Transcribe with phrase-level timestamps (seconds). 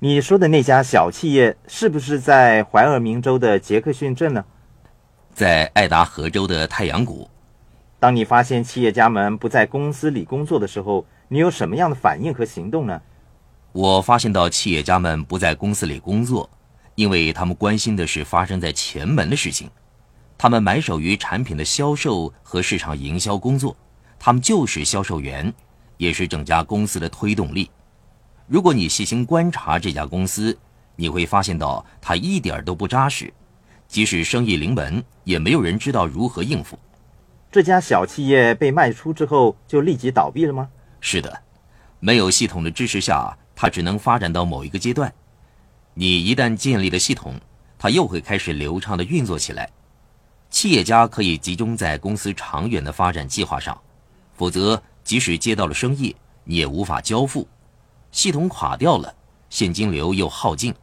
[0.00, 4.44] 你说的那家小企业是不是在怀俄明州的杰克逊镇呢？
[5.34, 7.28] 在爱达荷州的太阳谷。
[7.98, 13.02] 当你发现企业家们不在公司里工作的时候，你有什么样的反应和行动呢？
[13.72, 16.48] 我发现到企业家们不在公司里工作，
[16.94, 19.68] 因为他们关心的是发生在前门的事情。
[20.38, 23.76] 他们埋首于产品的销售和市场营销工作，
[24.16, 25.52] 他们就是销售员，
[25.96, 27.68] 也是整家公司的推动力。
[28.48, 30.56] 如果你细心观察这家公司，
[30.96, 33.30] 你会发现到它一点都不扎实，
[33.86, 36.78] 即使生意临门，也没有人知道如何应付。
[37.52, 40.66] 这家小企业被卖出之后就立即倒闭了吗？
[40.98, 41.42] 是的，
[42.00, 45.12] 没有系统的支持下，它只能发展到某一个阶段。
[45.92, 47.38] 你一旦建立了系统，
[47.78, 49.68] 它又会开始流畅的运作起来。
[50.48, 53.78] 企业家可以集中在公司长远的发展计划上，
[54.34, 57.46] 否则即使接到了生意，你也无法交付。
[58.18, 59.14] 系统垮掉了，
[59.48, 60.74] 现金流又耗尽，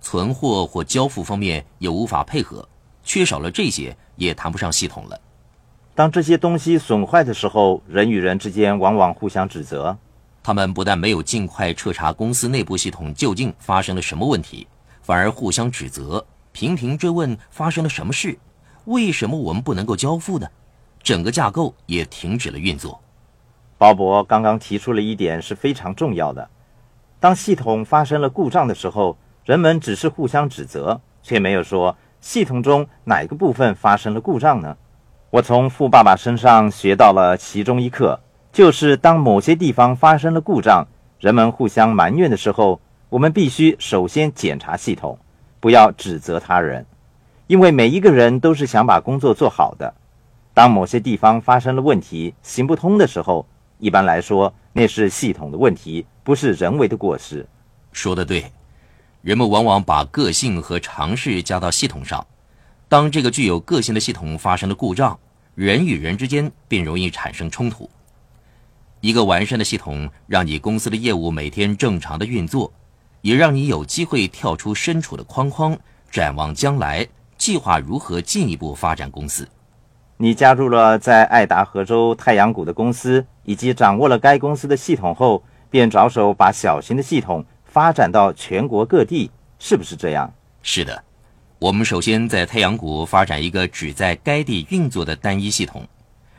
[0.00, 2.66] 存货或交付方面又无法配合，
[3.04, 5.20] 缺少了这些，也谈不上系统了。
[5.94, 9.94] 当这些东西损坏的时候，人与人之间往往互相指责。
[10.42, 14.66] 他们不但没有尽快彻查公司内部系统究竟发生了什么问题，
[15.02, 18.38] 反而互相指责，频频追问发生了什么事。
[18.86, 20.48] 为什么我们不能够交付呢？
[21.02, 22.98] 整个架构也停止了运作。
[23.76, 26.48] 鲍勃刚刚提出了一点是非常重要的：
[27.20, 34.74] 当系统发生了故障的时候，人们只是互相指责，却没有说系统中哪个部分发生了故障呢？
[35.28, 38.18] 我从富爸爸身上学到了其中一课，
[38.50, 45.18] 就是当某些地方发生了故障，人们互相埋怨的时候，我们必须首先检查系统，
[45.60, 46.86] 不要指责他人。
[47.46, 49.92] 因为每一个人都是想把工作做好的。
[50.54, 53.46] 当某些地方发生了问题，行不通的时候，
[53.80, 57.44] 一般来说那是系统的问题，不是人为的过失。
[57.92, 58.44] 说的对，
[59.22, 62.24] 人们往往把个性和尝试加到系统上。
[62.88, 65.18] 当这个具有个性的系统发生了故障，
[65.54, 67.88] 人与人之间便容易产生冲突。
[69.00, 72.70] 一个完善的系统让你公司的业务每天正常的运作，
[73.22, 75.76] 也让你有机会跳出身处的框框，
[76.10, 77.06] 展望将来。
[77.38, 79.48] 计划如何进一步发展公司？
[80.22, 90.30] 你加入了在爱达荷州太阳谷的公司，以及掌握了该公司的系统后，便着手把小型的系统发展到全国各地，是不是这样？
[90.62, 91.02] 是的，
[91.58, 95.88] 我们首先在太阳谷发展一个只在该地运作的单一系统，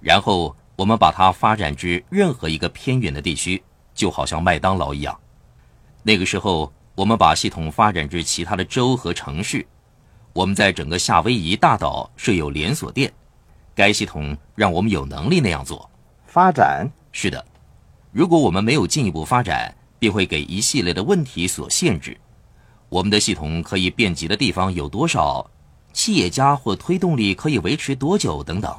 [0.00, 3.62] 然后我们把它发展至任何一个偏远的地区，
[3.94, 5.18] 就好像麦当劳一样。
[6.02, 9.66] 那个时候，我们把系统发展至其他的州和城市。
[10.34, 13.10] 我们在整个夏威夷大岛设有连锁店，
[13.74, 15.88] 该系统让我们有能力那样做。
[16.26, 17.44] 发展是的，
[18.10, 22.16] 如果我们没有进一步发展，便会给一系列的问题所限制。
[22.88, 25.48] 我们的系统可以遍及的地方有多少？
[25.92, 28.42] 企业家或推动力可以维持多久？
[28.42, 28.74] 等等。